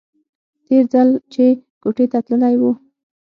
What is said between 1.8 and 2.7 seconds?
کوټې ته تللى و.